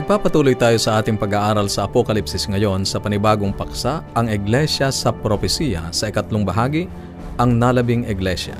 Nagpapatuloy 0.00 0.56
tayo 0.56 0.80
sa 0.80 0.96
ating 0.96 1.20
pag-aaral 1.20 1.68
sa 1.68 1.84
Apokalipsis 1.84 2.48
ngayon 2.48 2.88
sa 2.88 2.96
panibagong 2.96 3.52
paksa, 3.52 4.00
ang 4.16 4.32
Iglesia 4.32 4.88
sa 4.88 5.12
Propesiya 5.12 5.92
sa 5.92 6.08
ikatlong 6.08 6.40
bahagi, 6.40 6.88
ang 7.36 7.60
Nalabing 7.60 8.08
Iglesia. 8.08 8.56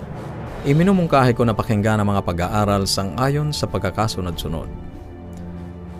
Iminumungkahi 0.68 1.32
ko 1.32 1.48
na 1.48 1.56
pakinggan 1.56 1.96
ang 1.96 2.12
mga 2.12 2.28
pag-aaral 2.28 2.84
sang 2.84 3.16
ayon 3.16 3.56
sa 3.56 3.64
pagkakasunod-sunod. 3.64 4.68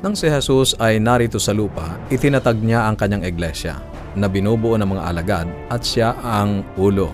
Nang 0.04 0.12
si 0.12 0.28
Jesus 0.28 0.76
ay 0.76 1.00
narito 1.00 1.40
sa 1.40 1.56
lupa, 1.56 1.96
itinatag 2.12 2.60
niya 2.60 2.84
ang 2.84 3.00
kanyang 3.00 3.24
iglesia 3.24 3.80
na 4.12 4.28
binubuo 4.28 4.76
ng 4.76 4.92
mga 4.92 5.02
alagad 5.08 5.48
at 5.72 5.80
siya 5.80 6.20
ang 6.20 6.68
ulo. 6.76 7.08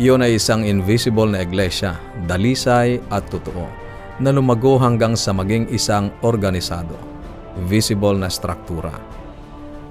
Iyon 0.00 0.24
ay 0.24 0.40
isang 0.40 0.64
invisible 0.64 1.28
na 1.28 1.44
iglesia, 1.44 2.00
dalisay 2.24 3.04
at 3.12 3.28
totoo, 3.28 3.68
na 4.16 4.32
lumago 4.32 4.80
hanggang 4.80 5.12
sa 5.12 5.36
maging 5.36 5.68
isang 5.68 6.08
organisado 6.24 7.12
visible 7.66 8.18
na 8.18 8.26
struktura. 8.26 8.92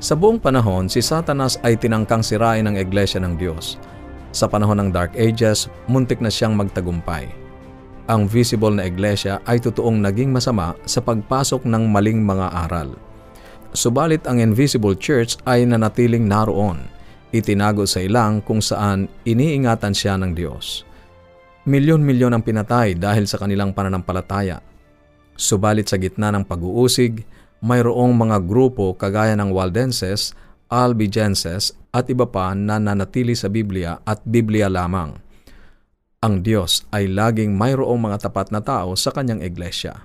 Sa 0.04 0.20
buong 0.20 0.36
panahon, 0.36 0.92
si 0.92 1.00
Satanas 1.00 1.56
ay 1.64 1.80
tinangkang 1.80 2.20
sirain 2.20 2.68
ang 2.68 2.76
iglesia 2.76 3.24
ng 3.24 3.40
Diyos. 3.40 3.80
Sa 4.36 4.52
panahon 4.52 4.84
ng 4.84 4.90
Dark 4.92 5.16
Ages, 5.16 5.72
muntik 5.88 6.20
na 6.20 6.28
siyang 6.28 6.60
magtagumpay. 6.60 7.32
Ang 8.12 8.28
visible 8.28 8.76
na 8.76 8.84
iglesia 8.84 9.40
ay 9.48 9.64
totoong 9.64 10.04
naging 10.04 10.36
masama 10.36 10.76
sa 10.84 11.00
pagpasok 11.00 11.64
ng 11.64 11.88
maling 11.88 12.20
mga 12.20 12.52
aral. 12.68 13.00
Subalit 13.72 14.28
ang 14.28 14.44
invisible 14.44 14.94
church 15.00 15.40
ay 15.48 15.64
nanatiling 15.64 16.28
naroon, 16.28 16.84
itinago 17.32 17.88
sa 17.88 18.04
ilang 18.04 18.44
kung 18.44 18.60
saan 18.60 19.08
iniingatan 19.24 19.96
siya 19.96 20.20
ng 20.20 20.36
Diyos. 20.36 20.84
Milyon-milyon 21.64 22.36
ang 22.36 22.44
pinatay 22.44 23.00
dahil 23.00 23.24
sa 23.24 23.40
kanilang 23.40 23.72
pananampalataya. 23.72 24.60
Subalit 25.40 25.88
sa 25.88 25.96
gitna 25.96 26.28
ng 26.36 26.44
pag-uusig, 26.44 27.24
mayroong 27.64 28.12
mga 28.12 28.44
grupo 28.44 28.92
kagaya 28.94 29.40
ng 29.40 29.56
Waldenses, 29.56 30.36
Albigenses 30.68 31.72
at 31.96 32.12
iba 32.12 32.28
pa 32.28 32.52
na 32.52 32.76
nanatili 32.76 33.38
sa 33.40 33.48
Biblia 33.48 34.04
at 34.04 34.20
Biblia 34.28 34.68
lamang. 34.68 35.16
Ang 36.20 36.44
Diyos 36.44 36.84
ay 36.92 37.08
laging 37.08 37.56
mayroong 37.56 38.00
mga 38.00 38.28
tapat 38.28 38.52
na 38.52 38.60
tao 38.60 39.00
sa 39.00 39.16
kanyang 39.16 39.44
iglesia. 39.44 40.04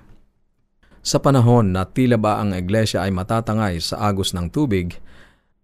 Sa 0.99 1.19
panahon 1.19 1.71
na 1.71 1.87
tila 1.87 2.19
ba 2.19 2.39
ang 2.39 2.51
iglesia 2.55 3.03
ay 3.03 3.11
matatangay 3.11 3.79
sa 3.79 4.07
agos 4.07 4.35
ng 4.35 4.51
tubig, 4.51 4.99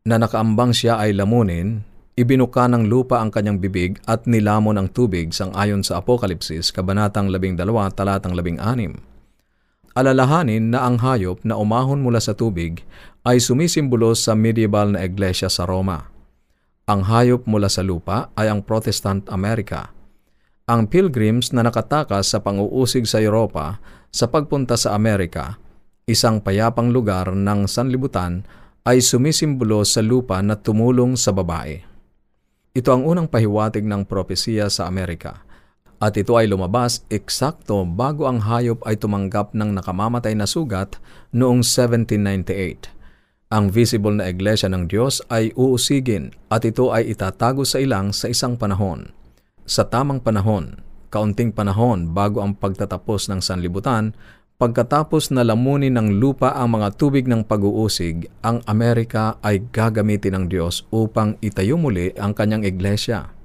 na 0.06 0.16
nakaambang 0.16 0.72
siya 0.72 1.02
ay 1.02 1.12
lamunin, 1.12 1.84
ibinuka 2.16 2.72
ng 2.72 2.88
lupa 2.88 3.20
ang 3.20 3.34
kanyang 3.34 3.60
bibig 3.60 4.00
at 4.08 4.24
nilamon 4.30 4.80
ang 4.80 4.88
tubig 4.88 5.36
sang 5.36 5.52
ayon 5.52 5.84
sa 5.84 6.00
Apokalipsis, 6.00 6.72
Kabanatang 6.72 7.28
12, 7.28 7.62
Talatang 7.94 8.32
16 8.32 9.15
alalahanin 9.96 10.76
na 10.76 10.84
ang 10.84 11.00
hayop 11.00 11.42
na 11.48 11.56
umahon 11.56 12.04
mula 12.04 12.20
sa 12.20 12.36
tubig 12.36 12.84
ay 13.24 13.40
sumisimbolo 13.40 14.12
sa 14.12 14.36
medieval 14.36 14.94
na 14.94 15.08
iglesia 15.08 15.48
sa 15.48 15.64
Roma. 15.64 16.12
Ang 16.86 17.08
hayop 17.08 17.48
mula 17.50 17.72
sa 17.72 17.82
lupa 17.82 18.30
ay 18.38 18.52
ang 18.52 18.62
Protestant 18.62 19.26
America. 19.32 19.90
Ang 20.70 20.92
pilgrims 20.92 21.50
na 21.56 21.66
nakatakas 21.66 22.30
sa 22.36 22.44
panguusig 22.44 23.08
sa 23.08 23.24
Europa 23.24 23.82
sa 24.12 24.30
pagpunta 24.30 24.78
sa 24.78 24.94
Amerika, 24.94 25.58
isang 26.06 26.44
payapang 26.44 26.94
lugar 26.94 27.34
ng 27.34 27.66
sanlibutan, 27.66 28.46
ay 28.86 29.02
sumisimbolo 29.02 29.82
sa 29.82 30.06
lupa 30.06 30.38
na 30.46 30.54
tumulong 30.54 31.18
sa 31.18 31.34
babae. 31.34 31.82
Ito 32.76 32.90
ang 32.94 33.02
unang 33.08 33.26
pahiwatig 33.26 33.82
ng 33.82 34.06
propesiya 34.06 34.70
sa 34.70 34.86
Amerika 34.86 35.45
at 36.04 36.20
ito 36.20 36.36
ay 36.36 36.52
lumabas 36.52 37.08
eksakto 37.08 37.88
bago 37.88 38.28
ang 38.28 38.44
hayop 38.44 38.84
ay 38.84 39.00
tumanggap 39.00 39.56
ng 39.56 39.76
nakamamatay 39.80 40.36
na 40.36 40.44
sugat 40.44 41.00
noong 41.32 41.64
1798. 41.64 42.92
Ang 43.54 43.72
visible 43.72 44.18
na 44.18 44.28
iglesia 44.28 44.68
ng 44.68 44.90
Diyos 44.90 45.24
ay 45.32 45.56
uusigin 45.56 46.36
at 46.52 46.66
ito 46.66 46.92
ay 46.92 47.14
itatago 47.14 47.64
sa 47.64 47.80
ilang 47.80 48.12
sa 48.12 48.28
isang 48.28 48.60
panahon. 48.60 49.14
Sa 49.64 49.86
tamang 49.86 50.20
panahon, 50.20 50.82
kaunting 51.14 51.56
panahon 51.56 52.12
bago 52.12 52.44
ang 52.44 52.58
pagtatapos 52.58 53.32
ng 53.32 53.40
sanlibutan, 53.40 54.12
pagkatapos 54.60 55.32
na 55.32 55.46
lamunin 55.48 55.96
ng 55.96 56.20
lupa 56.20 56.58
ang 56.58 56.76
mga 56.76 56.98
tubig 57.00 57.30
ng 57.30 57.46
pag-uusig, 57.48 58.28
ang 58.44 58.60
Amerika 58.68 59.40
ay 59.46 59.64
gagamitin 59.72 60.36
ng 60.36 60.46
Diyos 60.52 60.84
upang 60.92 61.40
itayo 61.40 61.80
muli 61.80 62.12
ang 62.18 62.34
kanyang 62.34 62.66
iglesia 62.66 63.36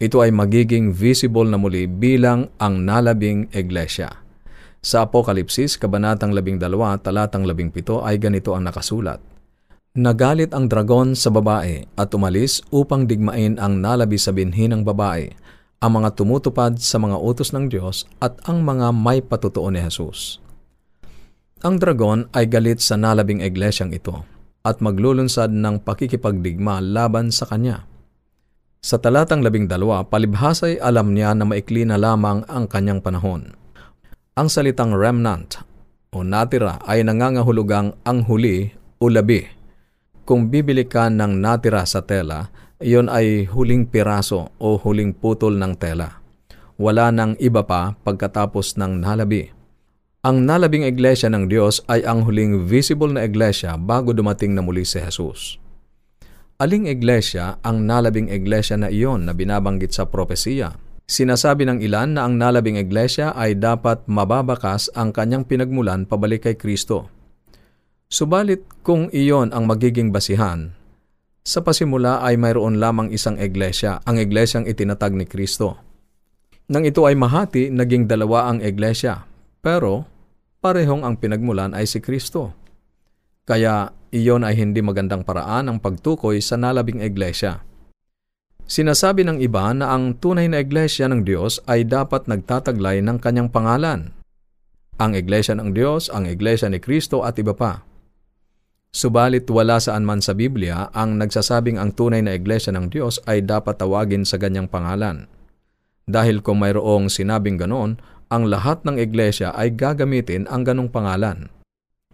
ito 0.00 0.24
ay 0.24 0.32
magiging 0.32 0.96
visible 0.96 1.44
na 1.44 1.60
muli 1.60 1.84
bilang 1.84 2.48
ang 2.56 2.88
nalabing 2.88 3.52
iglesia. 3.52 4.08
Sa 4.80 5.04
Apokalipsis, 5.04 5.76
Kabanatang 5.76 6.32
12, 6.32 6.56
Talatang 7.04 7.44
17 7.44 8.00
ay 8.00 8.16
ganito 8.16 8.56
ang 8.56 8.64
nakasulat. 8.64 9.20
Nagalit 9.92 10.56
ang 10.56 10.72
dragon 10.72 11.12
sa 11.12 11.28
babae 11.28 11.84
at 12.00 12.08
umalis 12.16 12.64
upang 12.72 13.04
digmain 13.04 13.60
ang 13.60 13.84
nalabi 13.84 14.16
sa 14.16 14.32
binhi 14.32 14.72
ng 14.72 14.88
babae, 14.88 15.36
ang 15.84 15.92
mga 16.00 16.16
tumutupad 16.16 16.80
sa 16.80 16.96
mga 16.96 17.20
utos 17.20 17.52
ng 17.52 17.68
Diyos 17.68 18.08
at 18.24 18.40
ang 18.48 18.64
mga 18.64 18.96
may 18.96 19.20
patutuo 19.20 19.68
ni 19.68 19.84
Jesus. 19.84 20.40
Ang 21.60 21.76
dragon 21.76 22.24
ay 22.32 22.48
galit 22.48 22.80
sa 22.80 22.96
nalabing 22.96 23.44
iglesyang 23.44 23.92
ito 23.92 24.24
at 24.64 24.80
maglulunsad 24.80 25.52
ng 25.52 25.84
pakikipagdigma 25.84 26.80
laban 26.80 27.28
sa 27.28 27.44
kanya. 27.44 27.89
Sa 28.80 28.96
talatang 28.96 29.44
labing 29.44 29.68
dalawa, 29.68 30.08
palibhasay 30.08 30.80
alam 30.80 31.12
niya 31.12 31.36
na 31.36 31.44
maikli 31.44 31.84
na 31.84 32.00
lamang 32.00 32.48
ang 32.48 32.64
kanyang 32.64 33.04
panahon. 33.04 33.52
Ang 34.40 34.48
salitang 34.48 34.96
remnant 34.96 35.60
o 36.16 36.24
natira 36.24 36.80
ay 36.88 37.04
nangangahulugang 37.04 37.92
ang 38.08 38.24
huli 38.24 38.72
o 38.96 39.12
labi. 39.12 39.44
Kung 40.24 40.48
bibili 40.48 40.88
ka 40.88 41.12
ng 41.12 41.44
natira 41.44 41.84
sa 41.84 42.00
tela, 42.00 42.48
iyon 42.80 43.12
ay 43.12 43.44
huling 43.52 43.84
piraso 43.84 44.48
o 44.56 44.80
huling 44.80 45.12
putol 45.12 45.60
ng 45.60 45.76
tela. 45.76 46.16
Wala 46.80 47.12
nang 47.12 47.36
iba 47.36 47.60
pa 47.60 47.92
pagkatapos 48.00 48.80
ng 48.80 49.04
nalabi. 49.04 49.52
Ang 50.24 50.48
nalabing 50.48 50.88
iglesia 50.88 51.28
ng 51.28 51.52
Diyos 51.52 51.84
ay 51.84 52.00
ang 52.08 52.24
huling 52.24 52.64
visible 52.64 53.12
na 53.12 53.28
iglesia 53.28 53.76
bago 53.76 54.16
dumating 54.16 54.56
na 54.56 54.64
muli 54.64 54.88
si 54.88 54.96
Jesus. 54.96 55.60
Aling 56.60 56.92
iglesia 56.92 57.56
ang 57.64 57.88
nalabing 57.88 58.28
iglesia 58.28 58.76
na 58.76 58.92
iyon 58.92 59.24
na 59.24 59.32
binabanggit 59.32 59.96
sa 59.96 60.04
propesiya? 60.04 60.76
Sinasabi 61.08 61.64
ng 61.64 61.80
ilan 61.80 62.12
na 62.12 62.28
ang 62.28 62.36
nalabing 62.36 62.76
iglesia 62.76 63.32
ay 63.32 63.56
dapat 63.56 64.04
mababakas 64.04 64.92
ang 64.92 65.08
kanyang 65.08 65.48
pinagmulan 65.48 66.04
pabalik 66.04 66.44
kay 66.44 66.60
Kristo. 66.60 67.08
Subalit 68.12 68.60
kung 68.84 69.08
iyon 69.08 69.56
ang 69.56 69.64
magiging 69.64 70.12
basihan, 70.12 70.76
sa 71.40 71.64
pasimula 71.64 72.20
ay 72.20 72.36
mayroon 72.36 72.76
lamang 72.76 73.08
isang 73.08 73.40
iglesia, 73.40 74.04
ang 74.04 74.20
iglesyang 74.20 74.68
itinatag 74.68 75.16
ni 75.16 75.24
Kristo. 75.24 75.80
Nang 76.68 76.84
ito 76.84 77.08
ay 77.08 77.16
mahati, 77.16 77.72
naging 77.72 78.04
dalawa 78.04 78.52
ang 78.52 78.60
iglesia, 78.60 79.24
pero 79.64 80.04
parehong 80.60 81.08
ang 81.08 81.16
pinagmulan 81.16 81.72
ay 81.72 81.88
si 81.88 82.04
Kristo. 82.04 82.52
Kaya 83.48 83.96
iyon 84.10 84.42
ay 84.42 84.58
hindi 84.58 84.82
magandang 84.82 85.22
paraan 85.22 85.70
ang 85.70 85.78
pagtukoy 85.78 86.42
sa 86.42 86.58
nalabing 86.58 86.98
iglesia. 86.98 87.62
Sinasabi 88.70 89.26
ng 89.26 89.42
iba 89.42 89.70
na 89.74 89.90
ang 89.90 90.14
tunay 90.14 90.46
na 90.46 90.62
iglesia 90.62 91.10
ng 91.10 91.26
Diyos 91.26 91.58
ay 91.66 91.86
dapat 91.86 92.30
nagtataglay 92.30 93.02
ng 93.02 93.18
kanyang 93.18 93.50
pangalan. 93.50 94.14
Ang 95.02 95.18
iglesia 95.18 95.58
ng 95.58 95.74
Diyos, 95.74 96.06
ang 96.06 96.30
iglesia 96.30 96.70
ni 96.70 96.78
Kristo 96.78 97.26
at 97.26 97.34
iba 97.38 97.50
pa. 97.50 97.82
Subalit 98.90 99.46
wala 99.50 99.78
saan 99.78 100.02
man 100.06 100.18
sa 100.22 100.34
Biblia 100.34 100.90
ang 100.94 101.18
nagsasabing 101.18 101.78
ang 101.78 101.94
tunay 101.94 102.22
na 102.22 102.34
iglesia 102.34 102.74
ng 102.74 102.90
Diyos 102.90 103.22
ay 103.26 103.42
dapat 103.46 103.78
tawagin 103.78 104.26
sa 104.26 104.38
ganyang 104.38 104.66
pangalan. 104.66 105.30
Dahil 106.10 106.42
kung 106.42 106.58
mayroong 106.58 107.06
sinabing 107.06 107.58
ganon, 107.58 108.02
ang 108.30 108.50
lahat 108.50 108.82
ng 108.82 108.98
iglesia 108.98 109.54
ay 109.54 109.74
gagamitin 109.74 110.46
ang 110.50 110.66
ganong 110.66 110.90
pangalan 110.90 111.50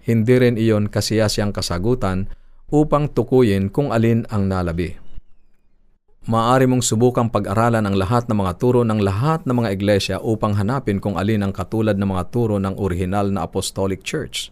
hindi 0.07 0.35
rin 0.39 0.55
iyon 0.55 0.87
kasiyasiyang 0.87 1.51
kasagutan 1.51 2.31
upang 2.71 3.11
tukuyin 3.11 3.75
kung 3.75 3.91
alin 3.91 4.23
ang 4.31 4.47
nalabi. 4.47 4.95
Maari 6.27 6.67
mong 6.67 6.83
subukang 6.83 7.31
pag-aralan 7.31 7.87
ang 7.87 7.95
lahat 7.95 8.27
ng 8.27 8.35
mga 8.35 8.53
turo 8.59 8.83
ng 8.83 8.99
lahat 8.99 9.47
ng 9.47 9.63
mga 9.63 9.71
iglesia 9.75 10.17
upang 10.19 10.59
hanapin 10.59 10.99
kung 10.99 11.15
alin 11.15 11.43
ang 11.43 11.55
katulad 11.55 11.95
ng 11.95 12.07
mga 12.07 12.35
turo 12.35 12.59
ng 12.59 12.79
orihinal 12.79 13.31
na 13.31 13.47
Apostolic 13.47 14.03
Church. 14.03 14.51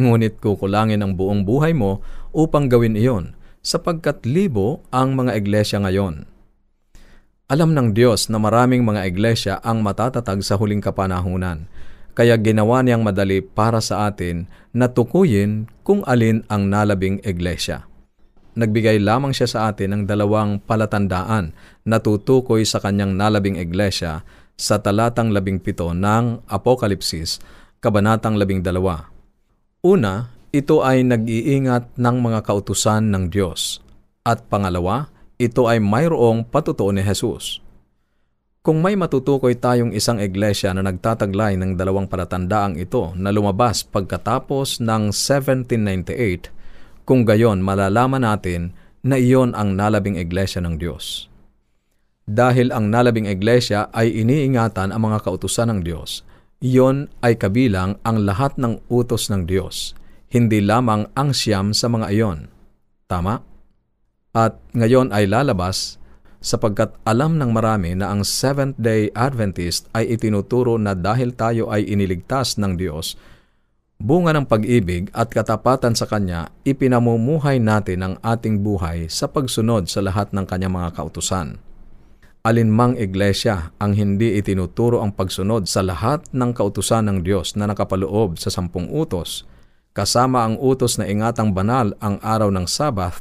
Ngunit 0.00 0.40
kukulangin 0.40 1.04
ang 1.04 1.16
buong 1.16 1.44
buhay 1.44 1.76
mo 1.76 2.00
upang 2.32 2.72
gawin 2.72 2.96
iyon 2.96 3.36
sapagkat 3.60 4.24
libo 4.24 4.80
ang 4.88 5.12
mga 5.12 5.36
iglesia 5.36 5.76
ngayon. 5.80 6.24
Alam 7.52 7.76
ng 7.76 7.92
Diyos 7.92 8.32
na 8.32 8.40
maraming 8.40 8.80
mga 8.80 9.04
iglesia 9.04 9.54
ang 9.60 9.84
matatatag 9.84 10.40
sa 10.40 10.56
huling 10.56 10.80
kapanahunan 10.80 11.68
kaya 12.20 12.36
ginawa 12.36 12.84
niyang 12.84 13.00
madali 13.00 13.40
para 13.40 13.80
sa 13.80 14.04
atin 14.04 14.44
na 14.76 14.92
tukuyin 14.92 15.64
kung 15.80 16.04
alin 16.04 16.44
ang 16.52 16.68
nalabing 16.68 17.16
iglesia. 17.24 17.88
Nagbigay 18.60 19.00
lamang 19.00 19.32
siya 19.32 19.48
sa 19.48 19.58
atin 19.72 19.96
ng 19.96 20.02
dalawang 20.04 20.60
palatandaan 20.60 21.56
na 21.88 21.96
tutukoy 21.96 22.68
sa 22.68 22.76
kanyang 22.76 23.16
nalabing 23.16 23.56
iglesia 23.56 24.20
sa 24.52 24.76
talatang 24.76 25.32
labing 25.32 25.64
pito 25.64 25.96
ng 25.96 26.44
Apokalipsis, 26.44 27.40
kabanatang 27.80 28.36
labing 28.36 28.60
dalawa. 28.60 29.08
Una, 29.80 30.28
ito 30.52 30.84
ay 30.84 31.00
nag-iingat 31.00 31.96
ng 31.96 32.16
mga 32.20 32.44
kautusan 32.44 33.08
ng 33.08 33.32
Diyos. 33.32 33.80
At 34.28 34.44
pangalawa, 34.44 35.08
ito 35.40 35.64
ay 35.64 35.80
mayroong 35.80 36.44
patutuo 36.44 36.92
ni 36.92 37.00
Jesus. 37.00 37.64
Kung 38.60 38.84
may 38.84 38.92
matutukoy 38.92 39.56
tayong 39.56 39.96
isang 39.96 40.20
iglesia 40.20 40.76
na 40.76 40.84
nagtataglay 40.84 41.56
ng 41.56 41.80
dalawang 41.80 42.04
palatandaang 42.04 42.76
ito 42.76 43.16
na 43.16 43.32
lumabas 43.32 43.80
pagkatapos 43.88 44.84
ng 44.84 45.16
1798, 45.16 46.52
kung 47.08 47.24
gayon 47.24 47.64
malalaman 47.64 48.20
natin 48.20 48.76
na 49.00 49.16
iyon 49.16 49.56
ang 49.56 49.80
nalabing 49.80 50.20
iglesia 50.20 50.60
ng 50.60 50.76
Diyos. 50.76 51.32
Dahil 52.28 52.68
ang 52.68 52.92
nalabing 52.92 53.24
iglesia 53.32 53.88
ay 53.96 54.12
iniingatan 54.12 54.92
ang 54.92 55.08
mga 55.08 55.24
kautusan 55.24 55.72
ng 55.72 55.80
Diyos, 55.80 56.20
iyon 56.60 57.08
ay 57.24 57.40
kabilang 57.40 57.96
ang 58.04 58.28
lahat 58.28 58.60
ng 58.60 58.92
utos 58.92 59.32
ng 59.32 59.48
Diyos, 59.48 59.96
hindi 60.28 60.60
lamang 60.60 61.08
ang 61.16 61.32
siyam 61.32 61.72
sa 61.72 61.88
mga 61.88 62.12
iyon. 62.12 62.52
Tama? 63.08 63.40
At 64.36 64.60
ngayon 64.76 65.16
ay 65.16 65.32
lalabas 65.32 65.96
sapagkat 66.40 66.96
alam 67.04 67.36
ng 67.36 67.52
marami 67.52 67.92
na 67.92 68.08
ang 68.08 68.24
Seventh-day 68.24 69.12
Adventist 69.12 69.86
ay 69.92 70.16
itinuturo 70.16 70.80
na 70.80 70.96
dahil 70.96 71.36
tayo 71.36 71.68
ay 71.68 71.84
iniligtas 71.84 72.56
ng 72.56 72.80
Diyos, 72.80 73.14
bunga 74.00 74.32
ng 74.32 74.48
pag-ibig 74.48 75.12
at 75.12 75.28
katapatan 75.28 75.92
sa 75.92 76.08
Kanya, 76.08 76.48
ipinamumuhay 76.64 77.60
natin 77.60 78.00
ang 78.00 78.14
ating 78.24 78.64
buhay 78.64 79.12
sa 79.12 79.28
pagsunod 79.28 79.86
sa 79.92 80.00
lahat 80.00 80.32
ng 80.32 80.48
Kanyang 80.48 80.74
mga 80.80 80.90
kautusan. 80.96 81.60
Alinmang 82.40 82.96
iglesia 82.96 83.76
ang 83.76 83.92
hindi 83.92 84.40
itinuturo 84.40 85.04
ang 85.04 85.12
pagsunod 85.12 85.68
sa 85.68 85.84
lahat 85.84 86.24
ng 86.32 86.56
kautusan 86.56 87.04
ng 87.12 87.18
Diyos 87.20 87.52
na 87.52 87.68
nakapaloob 87.68 88.40
sa 88.40 88.48
sampung 88.48 88.88
utos, 88.88 89.44
kasama 89.92 90.48
ang 90.48 90.56
utos 90.56 90.96
na 90.96 91.04
ingatang 91.04 91.52
banal 91.52 91.92
ang 92.00 92.16
araw 92.24 92.48
ng 92.48 92.64
Sabath, 92.64 93.20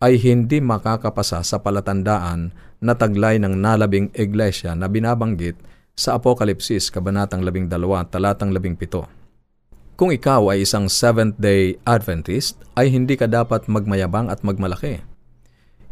ay 0.00 0.16
hindi 0.16 0.64
makakapasa 0.64 1.44
sa 1.44 1.60
palatandaan 1.60 2.56
na 2.80 2.96
taglay 2.96 3.36
ng 3.36 3.52
nalabing 3.60 4.08
iglesia 4.16 4.72
na 4.72 4.88
binabanggit 4.88 5.60
sa 5.92 6.16
Apokalipsis 6.16 6.88
Kabanatang 6.88 7.44
12, 7.44 7.68
Talatang 8.08 8.56
17. 8.56 9.20
Kung 10.00 10.08
ikaw 10.08 10.56
ay 10.56 10.64
isang 10.64 10.88
Seventh-day 10.88 11.76
Adventist, 11.84 12.56
ay 12.72 12.88
hindi 12.88 13.20
ka 13.20 13.28
dapat 13.28 13.68
magmayabang 13.68 14.32
at 14.32 14.40
magmalaki. 14.40 15.04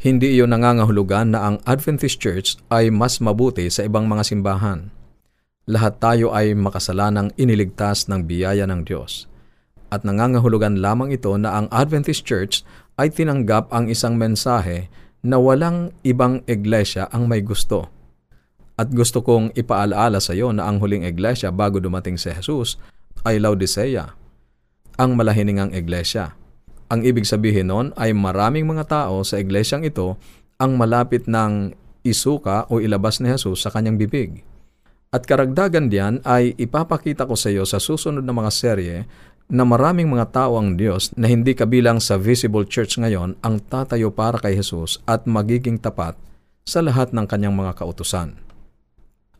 Hindi 0.01 0.41
iyon 0.41 0.57
nangangahulugan 0.57 1.37
na 1.37 1.45
ang 1.45 1.57
Adventist 1.69 2.17
Church 2.17 2.57
ay 2.73 2.89
mas 2.89 3.21
mabuti 3.21 3.69
sa 3.69 3.85
ibang 3.85 4.09
mga 4.09 4.25
simbahan. 4.25 4.89
Lahat 5.69 6.01
tayo 6.01 6.33
ay 6.33 6.57
makasalanang 6.57 7.37
iniligtas 7.37 8.09
ng 8.09 8.25
biyaya 8.25 8.65
ng 8.65 8.89
Diyos. 8.89 9.29
At 9.93 10.09
nangangahulugan 10.09 10.81
lamang 10.81 11.13
ito 11.13 11.37
na 11.37 11.61
ang 11.61 11.67
Adventist 11.69 12.25
Church 12.25 12.65
ay 12.99 13.15
tinanggap 13.15 13.71
ang 13.71 13.87
isang 13.87 14.19
mensahe 14.19 14.91
na 15.23 15.39
walang 15.39 15.95
ibang 16.03 16.43
iglesia 16.51 17.07
ang 17.15 17.31
may 17.31 17.41
gusto. 17.41 17.87
At 18.79 18.91
gusto 18.91 19.23
kong 19.23 19.55
ipaalaala 19.59 20.23
sa 20.23 20.35
iyo 20.35 20.51
na 20.55 20.67
ang 20.67 20.79
huling 20.79 21.07
iglesia 21.07 21.51
bago 21.51 21.83
dumating 21.83 22.19
si 22.19 22.31
Jesus 22.31 22.79
ay 23.27 23.43
Laodicea, 23.43 24.15
ang 24.99 25.15
malahiningang 25.15 25.75
iglesia. 25.75 26.35
Ang 26.91 27.03
ibig 27.07 27.27
sabihin 27.27 27.71
nun 27.71 27.87
ay 27.99 28.15
maraming 28.15 28.67
mga 28.67 28.87
tao 28.87 29.23
sa 29.27 29.39
iglesyang 29.39 29.87
ito 29.87 30.19
ang 30.59 30.75
malapit 30.75 31.27
ng 31.27 31.75
isuka 32.07 32.67
o 32.71 32.79
ilabas 32.83 33.19
ni 33.23 33.31
Jesus 33.31 33.63
sa 33.63 33.71
kanyang 33.71 33.99
bibig. 33.99 34.43
At 35.09 35.25
karagdagan 35.25 35.89
diyan 35.89 36.21
ay 36.27 36.53
ipapakita 36.61 37.25
ko 37.25 37.33
sa 37.33 37.49
iyo 37.49 37.65
sa 37.65 37.81
susunod 37.81 38.23
na 38.23 38.35
mga 38.35 38.53
serye 38.53 38.97
na 39.49 39.65
maraming 39.65 40.13
mga 40.13 40.29
tao 40.29 40.61
ang 40.61 40.77
Diyos 40.77 41.09
na 41.17 41.25
hindi 41.25 41.57
kabilang 41.57 42.05
sa 42.05 42.21
visible 42.21 42.69
church 42.69 43.01
ngayon 43.01 43.41
ang 43.41 43.65
tatayo 43.65 44.13
para 44.13 44.37
kay 44.37 44.61
Jesus 44.61 45.01
at 45.09 45.25
magiging 45.25 45.81
tapat 45.81 46.21
sa 46.69 46.85
lahat 46.85 47.17
ng 47.17 47.25
kanyang 47.25 47.57
mga 47.57 47.81
kautusan. 47.81 48.37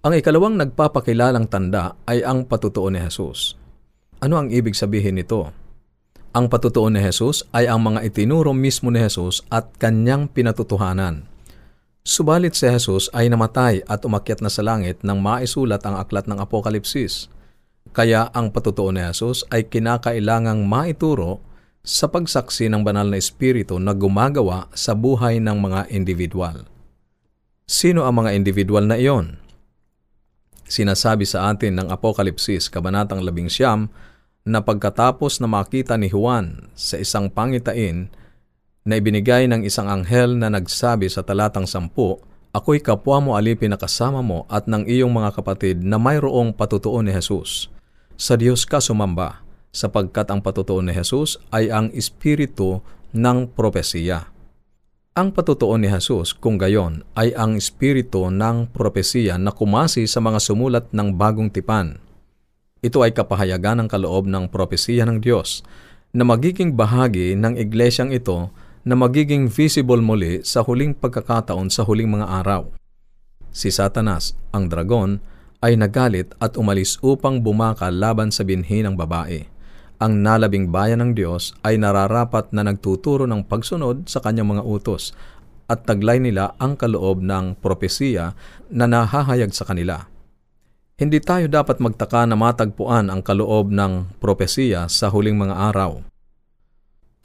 Ang 0.01 0.13
ikalawang 0.17 0.57
nagpapakilalang 0.57 1.45
tanda 1.53 1.93
ay 2.09 2.25
ang 2.25 2.49
patutuo 2.49 2.89
ni 2.89 2.97
Jesus. 3.05 3.53
Ano 4.25 4.41
ang 4.41 4.49
ibig 4.49 4.73
sabihin 4.73 5.21
nito? 5.21 5.53
Ang 6.33 6.49
patutuo 6.49 6.89
ni 6.89 7.05
Jesus 7.05 7.45
ay 7.53 7.69
ang 7.69 7.85
mga 7.85 8.09
itinuro 8.09 8.57
mismo 8.57 8.89
ni 8.89 9.05
Jesus 9.05 9.45
at 9.53 9.69
kanyang 9.77 10.33
pinatutuhanan. 10.33 11.29
Subalit 12.01 12.57
si 12.57 12.65
Jesus 12.65 13.13
ay 13.13 13.29
namatay 13.29 13.85
at 13.85 14.01
umakyat 14.09 14.41
na 14.41 14.49
sa 14.49 14.65
langit 14.65 15.05
nang 15.05 15.21
maisulat 15.21 15.85
ang 15.85 16.01
aklat 16.01 16.25
ng 16.25 16.41
Apokalipsis. 16.41 17.29
Kaya 17.97 18.31
ang 18.31 18.53
patutuo 18.55 18.93
ni 18.95 19.03
Jesus 19.03 19.43
ay 19.49 19.67
kinakailangang 19.67 20.65
maituro 20.69 21.43
sa 21.83 22.07
pagsaksi 22.11 22.69
ng 22.69 22.85
banal 22.85 23.09
na 23.09 23.17
espiritu 23.17 23.81
na 23.81 23.97
gumagawa 23.97 24.69
sa 24.77 24.93
buhay 24.93 25.41
ng 25.41 25.57
mga 25.57 25.81
individual. 25.89 26.69
Sino 27.69 28.05
ang 28.05 28.25
mga 28.25 28.37
individual 28.37 28.85
na 28.85 28.97
iyon? 29.01 29.41
Sinasabi 30.69 31.25
sa 31.25 31.49
atin 31.49 31.81
ng 31.81 31.89
Apokalipsis, 31.89 32.69
Kabanatang 32.69 33.25
11, 33.25 33.89
na 34.45 34.61
pagkatapos 34.61 35.41
na 35.41 35.49
makita 35.49 35.97
ni 35.97 36.13
Juan 36.13 36.69
sa 36.77 37.01
isang 37.01 37.33
pangitain 37.33 38.13
na 38.89 38.97
ibinigay 38.97 39.49
ng 39.49 39.65
isang 39.65 39.89
anghel 39.89 40.37
na 40.37 40.49
nagsabi 40.49 41.09
sa 41.13 41.21
talatang 41.21 41.69
sampu, 41.69 42.21
Ako'y 42.53 42.81
kapwa 42.81 43.21
mo 43.21 43.31
alipin 43.37 43.77
na 43.77 43.79
kasama 43.81 44.25
mo 44.25 44.49
at 44.49 44.65
ng 44.65 44.89
iyong 44.89 45.13
mga 45.13 45.37
kapatid 45.37 45.85
na 45.85 46.01
mayroong 46.01 46.57
patutuo 46.57 46.97
ni 47.05 47.13
Jesus. 47.13 47.69
Sa 48.19 48.35
Diyos 48.35 48.67
ka 48.67 48.83
sumamba, 48.83 49.47
sapagkat 49.71 50.27
ang 50.35 50.43
patutuo 50.43 50.83
ni 50.83 50.91
Jesus 50.91 51.39
ay 51.55 51.71
ang 51.71 51.87
espiritu 51.95 52.83
ng 53.15 53.47
propesiya. 53.55 54.27
Ang 55.15 55.31
patutuo 55.31 55.79
ni 55.79 55.87
Jesus 55.87 56.35
kung 56.35 56.59
gayon 56.59 57.07
ay 57.15 57.31
ang 57.39 57.55
espiritu 57.55 58.27
ng 58.27 58.75
propesiya 58.75 59.39
na 59.39 59.55
kumasi 59.55 60.11
sa 60.11 60.19
mga 60.19 60.43
sumulat 60.43 60.91
ng 60.91 61.15
bagong 61.15 61.55
tipan. 61.55 62.03
Ito 62.83 63.07
ay 63.07 63.15
kapahayagan 63.15 63.87
ng 63.87 63.89
kaloob 63.91 64.27
ng 64.27 64.51
propesiya 64.51 65.07
ng 65.07 65.23
Diyos 65.23 65.63
na 66.11 66.27
magiging 66.27 66.75
bahagi 66.75 67.39
ng 67.39 67.55
iglesyang 67.55 68.11
ito 68.11 68.51
na 68.83 68.99
magiging 68.99 69.47
visible 69.47 70.03
muli 70.03 70.43
sa 70.43 70.67
huling 70.67 70.91
pagkakataon 70.91 71.71
sa 71.71 71.87
huling 71.87 72.11
mga 72.11 72.27
araw. 72.43 72.67
Si 73.55 73.71
Satanas, 73.71 74.35
ang 74.51 74.67
dragon, 74.67 75.23
ay 75.63 75.75
nagalit 75.75 76.35
at 76.39 76.55
umalis 76.55 76.99
upang 77.03 77.43
bumaka 77.43 77.91
laban 77.91 78.31
sa 78.31 78.47
binhi 78.47 78.83
ng 78.83 78.95
babae 78.95 79.59
ang 79.99 80.23
nalabing 80.23 80.71
bayan 80.71 81.03
ng 81.03 81.13
Diyos 81.19 81.59
ay 81.67 81.75
nararapat 81.75 82.55
na 82.55 82.63
nagtuturo 82.63 83.27
ng 83.27 83.43
pagsunod 83.51 84.07
sa 84.07 84.23
kanyang 84.23 84.55
mga 84.55 84.63
utos 84.63 85.11
at 85.67 85.85
taglay 85.85 86.23
nila 86.23 86.55
ang 86.63 86.79
kaloob 86.79 87.19
ng 87.21 87.59
propesiya 87.59 88.33
na 88.71 88.87
nahahayag 88.87 89.51
sa 89.51 89.67
kanila. 89.67 90.07
Hindi 90.99 91.19
tayo 91.19 91.51
dapat 91.51 91.83
magtaka 91.83 92.31
na 92.31 92.39
matagpuan 92.39 93.11
ang 93.11 93.27
kaloob 93.27 93.75
ng 93.75 94.19
propesiya 94.23 94.87
sa 94.87 95.11
huling 95.11 95.35
mga 95.35 95.55
araw. 95.75 96.03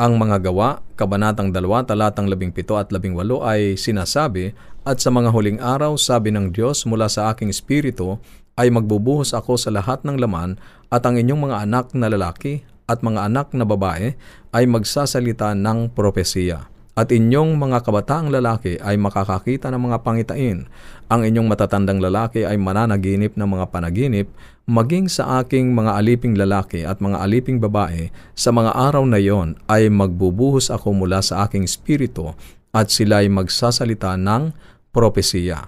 Ang 0.01 0.17
mga 0.17 0.49
gawa, 0.49 0.81
Kabanatang 0.97 1.53
2, 1.53 1.61
talatang 1.85 2.25
17 2.25 2.57
at 2.73 2.89
18 2.89 3.13
ay 3.45 3.77
sinasabi, 3.77 4.57
At 4.83 4.99
sa 4.99 5.15
mga 5.15 5.31
huling 5.31 5.63
araw, 5.63 5.95
sabi 5.95 6.35
ng 6.35 6.51
Diyos 6.51 6.83
mula 6.83 7.07
sa 7.07 7.31
aking 7.31 7.47
espiritu, 7.47 8.19
ay 8.59 8.67
magbubuhos 8.67 9.31
ako 9.31 9.55
sa 9.55 9.71
lahat 9.71 10.03
ng 10.03 10.19
laman 10.19 10.59
at 10.91 11.07
ang 11.07 11.15
inyong 11.15 11.47
mga 11.47 11.57
anak 11.63 11.85
na 11.95 12.11
lalaki 12.11 12.67
at 12.83 12.99
mga 12.99 13.31
anak 13.31 13.55
na 13.55 13.63
babae 13.63 14.11
ay 14.51 14.63
magsasalita 14.67 15.55
ng 15.55 15.87
propesiya. 15.95 16.67
At 16.99 17.15
inyong 17.15 17.55
mga 17.55 17.79
kabataang 17.79 18.27
lalaki 18.27 18.75
ay 18.83 18.99
makakakita 18.99 19.71
ng 19.71 19.87
mga 19.87 19.97
pangitain. 20.03 20.67
Ang 21.07 21.21
inyong 21.31 21.47
matatandang 21.47 22.03
lalaki 22.03 22.43
ay 22.43 22.59
mananaginip 22.59 23.39
ng 23.39 23.49
mga 23.55 23.71
panaginip, 23.71 24.27
maging 24.67 25.07
sa 25.07 25.39
aking 25.39 25.71
mga 25.71 25.95
aliping 25.95 26.35
lalaki 26.35 26.83
at 26.83 26.99
mga 26.99 27.23
aliping 27.23 27.63
babae, 27.63 28.11
sa 28.35 28.51
mga 28.51 28.75
araw 28.75 29.07
na 29.07 29.15
iyon 29.15 29.55
ay 29.71 29.87
magbubuhos 29.87 30.67
ako 30.67 30.91
mula 30.91 31.23
sa 31.23 31.47
aking 31.47 31.63
espiritu 31.63 32.35
at 32.73 32.89
sila 32.89 33.21
ay 33.21 33.29
magsasalita 33.29 34.17
ng 34.17 34.72
propesiya. 34.93 35.67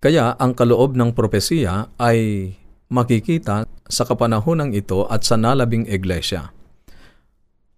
Kaya 0.00 0.36
ang 0.36 0.52
kaloob 0.52 0.94
ng 0.94 1.16
propesiya 1.16 1.88
ay 1.96 2.52
makikita 2.92 3.64
sa 3.88 4.02
kapanahonang 4.04 4.76
ito 4.76 5.08
at 5.08 5.24
sa 5.24 5.40
nalabing 5.40 5.88
iglesia. 5.88 6.52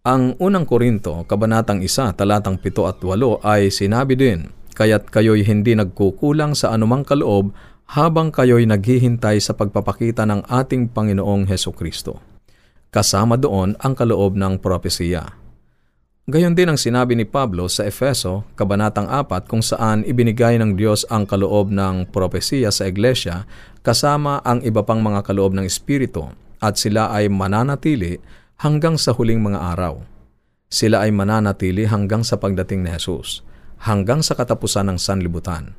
Ang 0.03 0.35
unang 0.43 0.67
Korinto, 0.67 1.23
Kabanatang 1.31 1.79
1, 1.79 2.19
talatang 2.19 2.59
7 2.59 2.91
at 2.91 2.99
8 2.99 3.47
ay 3.47 3.71
sinabi 3.71 4.19
din, 4.19 4.51
Kaya't 4.75 5.15
kayo'y 5.15 5.47
hindi 5.47 5.79
nagkukulang 5.79 6.59
sa 6.59 6.75
anumang 6.75 7.07
kaloob 7.07 7.55
habang 7.93 8.35
kayo'y 8.35 8.67
naghihintay 8.67 9.39
sa 9.39 9.55
pagpapakita 9.55 10.27
ng 10.27 10.49
ating 10.49 10.91
Panginoong 10.91 11.47
Heso 11.47 11.71
Kristo. 11.71 12.19
Kasama 12.91 13.39
doon 13.39 13.79
ang 13.79 13.95
kaloob 13.95 14.35
ng 14.35 14.59
propesiya. 14.59 15.42
Gayon 16.23 16.55
din 16.55 16.71
ang 16.71 16.79
sinabi 16.79 17.19
ni 17.19 17.27
Pablo 17.27 17.67
sa 17.67 17.83
Efeso, 17.83 18.47
Kabanatang 18.55 19.11
4 19.11 19.51
kung 19.51 19.59
saan 19.59 20.07
ibinigay 20.07 20.55
ng 20.55 20.79
Diyos 20.79 21.03
ang 21.11 21.27
kaloob 21.27 21.75
ng 21.75 22.15
propesiya 22.15 22.71
sa 22.71 22.87
iglesia 22.87 23.43
kasama 23.83 24.39
ang 24.47 24.63
iba 24.63 24.87
pang 24.87 25.03
mga 25.03 25.27
kaloob 25.27 25.51
ng 25.51 25.67
Espiritu 25.67 26.31
at 26.63 26.79
sila 26.79 27.11
ay 27.11 27.27
mananatili 27.27 28.23
hanggang 28.63 28.95
sa 29.03 29.11
huling 29.11 29.43
mga 29.43 29.75
araw. 29.75 29.99
Sila 30.71 31.03
ay 31.03 31.11
mananatili 31.11 31.91
hanggang 31.91 32.23
sa 32.23 32.39
pagdating 32.39 32.87
ni 32.87 32.95
Jesus, 32.95 33.43
hanggang 33.83 34.23
sa 34.23 34.39
katapusan 34.39 34.95
ng 34.95 35.03
sanlibutan. 35.03 35.75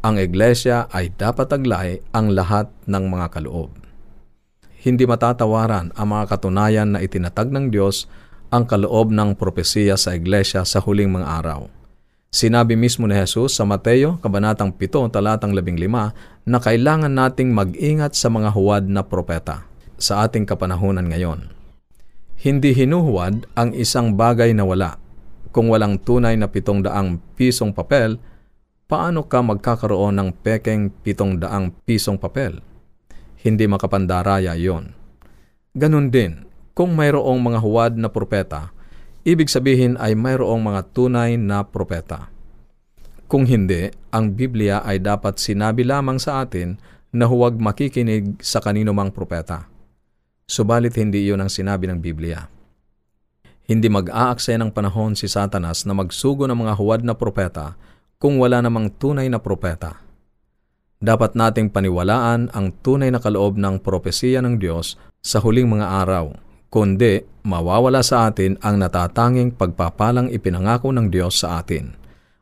Ang 0.00 0.16
iglesia 0.16 0.88
ay 0.88 1.12
dapat 1.20 1.52
taglay 1.52 2.00
ang 2.16 2.32
lahat 2.32 2.72
ng 2.88 3.04
mga 3.12 3.28
kaloob. 3.28 3.76
Hindi 4.80 5.04
matatawaran 5.04 5.92
ang 5.92 6.08
mga 6.16 6.24
katunayan 6.32 6.96
na 6.96 7.04
itinatag 7.04 7.52
ng 7.52 7.68
Diyos 7.68 8.08
ang 8.52 8.68
kaloob 8.68 9.08
ng 9.08 9.32
propesiya 9.32 9.96
sa 9.96 10.12
iglesia 10.12 10.60
sa 10.68 10.76
huling 10.84 11.08
mga 11.08 11.40
araw. 11.40 11.72
Sinabi 12.28 12.76
mismo 12.76 13.08
ni 13.08 13.16
Jesus 13.16 13.56
sa 13.56 13.64
Mateo, 13.64 14.20
Kabanatang 14.20 14.76
7, 14.76 15.08
talatang 15.08 15.56
15, 15.56 16.44
na 16.44 16.58
kailangan 16.60 17.12
nating 17.12 17.48
mag-ingat 17.48 18.12
sa 18.12 18.28
mga 18.28 18.52
huwad 18.52 18.84
na 18.92 19.00
propeta 19.00 19.64
sa 19.96 20.28
ating 20.28 20.44
kapanahunan 20.44 21.08
ngayon. 21.08 21.48
Hindi 22.44 22.76
hinuhuwad 22.76 23.48
ang 23.56 23.72
isang 23.72 24.20
bagay 24.20 24.52
na 24.52 24.68
wala. 24.68 25.00
Kung 25.52 25.72
walang 25.72 25.96
tunay 26.00 26.36
na 26.36 26.48
pitong 26.48 26.84
daang 26.84 27.20
pisong 27.36 27.72
papel, 27.72 28.20
paano 28.84 29.24
ka 29.28 29.40
magkakaroon 29.40 30.20
ng 30.20 30.28
pekeng 30.44 30.92
pitong 30.92 31.40
daang 31.40 31.72
pisong 31.88 32.20
papel? 32.20 32.60
Hindi 33.40 33.64
makapandaraya 33.64 34.56
yon. 34.56 34.92
Ganon 35.72 36.12
din, 36.12 36.51
kung 36.72 36.96
mayroong 36.96 37.40
mga 37.40 37.58
huwad 37.60 37.92
na 38.00 38.08
propeta, 38.08 38.72
ibig 39.28 39.52
sabihin 39.52 40.00
ay 40.00 40.16
mayroong 40.16 40.60
mga 40.60 40.80
tunay 40.96 41.36
na 41.36 41.60
propeta. 41.68 42.32
Kung 43.28 43.48
hindi, 43.48 43.92
ang 44.12 44.32
Biblia 44.32 44.84
ay 44.84 45.00
dapat 45.00 45.40
sinabi 45.40 45.84
lamang 45.84 46.20
sa 46.20 46.44
atin 46.44 46.76
na 47.12 47.28
huwag 47.28 47.60
makikinig 47.60 48.40
sa 48.40 48.60
kanino 48.60 48.96
mang 48.96 49.12
propeta. 49.12 49.68
Subalit 50.48 50.96
hindi 50.96 51.28
iyon 51.28 51.44
ang 51.44 51.52
sinabi 51.52 51.88
ng 51.88 52.00
Biblia. 52.00 52.44
Hindi 53.68 53.88
mag-aaksaya 53.88 54.60
ng 54.60 54.72
panahon 54.72 55.16
si 55.16 55.28
Satanas 55.28 55.84
na 55.88 55.96
magsugo 55.96 56.44
ng 56.48 56.56
mga 56.56 56.74
huwad 56.76 57.00
na 57.04 57.16
propeta 57.16 57.76
kung 58.16 58.36
wala 58.36 58.60
namang 58.60 58.92
tunay 58.96 59.28
na 59.32 59.40
propeta. 59.40 60.00
Dapat 61.00 61.36
nating 61.36 61.72
paniwalaan 61.72 62.52
ang 62.52 62.66
tunay 62.84 63.08
na 63.12 63.20
kaloob 63.20 63.56
ng 63.56 63.80
propesiya 63.80 64.44
ng 64.44 64.60
Diyos 64.60 65.00
sa 65.24 65.40
huling 65.40 65.68
mga 65.68 65.88
araw 66.04 66.51
kundi 66.72 67.20
mawawala 67.44 68.00
sa 68.00 68.32
atin 68.32 68.56
ang 68.64 68.80
natatanging 68.80 69.52
pagpapalang 69.52 70.32
ipinangako 70.32 70.88
ng 70.88 71.12
Diyos 71.12 71.44
sa 71.44 71.60
atin. 71.60 71.92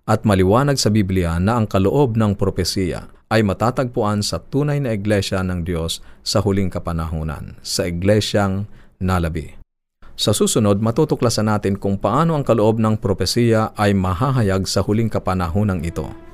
At 0.06 0.22
maliwanag 0.22 0.78
sa 0.78 0.94
Biblia 0.94 1.42
na 1.42 1.58
ang 1.58 1.66
kaloob 1.66 2.14
ng 2.14 2.38
propesiya 2.38 3.10
ay 3.30 3.42
matatagpuan 3.42 4.22
sa 4.22 4.38
tunay 4.38 4.78
na 4.78 4.94
iglesia 4.94 5.42
ng 5.42 5.66
Diyos 5.66 5.99
sa 6.22 6.38
huling 6.38 6.70
kapanahunan, 6.70 7.58
sa 7.62 7.90
iglesyang 7.90 8.70
nalabi. 9.02 9.58
Sa 10.14 10.30
susunod, 10.30 10.78
matutuklasan 10.78 11.50
natin 11.50 11.80
kung 11.80 11.99
paano 11.99 12.37
ang 12.38 12.44
kaloob 12.44 12.78
ng 12.78 13.02
propesiya 13.02 13.75
ay 13.75 13.96
mahahayag 13.96 14.66
sa 14.66 14.84
huling 14.84 15.08
kapanahunang 15.08 15.82
ito. 15.82 16.29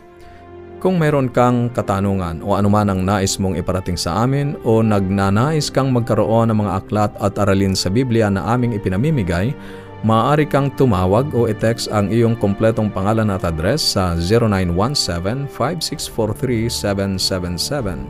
Kung 0.76 1.00
meron 1.00 1.32
kang 1.32 1.72
katanungan 1.72 2.44
o 2.44 2.52
anuman 2.52 2.92
ang 2.92 3.00
nais 3.00 3.40
mong 3.40 3.56
iparating 3.56 3.96
sa 3.96 4.28
amin 4.28 4.60
o 4.60 4.84
nagnanais 4.84 5.72
kang 5.72 5.88
magkaroon 5.88 6.52
ng 6.52 6.58
mga 6.60 6.84
aklat 6.84 7.08
at 7.16 7.40
aralin 7.40 7.72
sa 7.72 7.88
Biblia 7.88 8.28
na 8.28 8.44
aming 8.52 8.76
ipinamimigay, 8.76 9.56
maaari 10.04 10.44
kang 10.44 10.68
tumawag 10.76 11.32
o 11.32 11.48
i-text 11.48 11.88
ang 11.88 12.12
iyong 12.12 12.36
kompletong 12.36 12.92
pangalan 12.92 13.32
at 13.32 13.48
address 13.48 13.96
sa 13.96 14.20
0917-5643-777 15.48 18.04